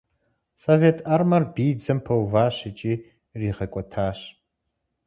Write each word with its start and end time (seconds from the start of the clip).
Совет 0.63 0.97
Армэр 1.15 1.43
биидзэм 1.53 1.99
пэуващ 2.05 2.55
икӏи 2.69 2.93
иригъэкӏуэтащ. 3.33 4.19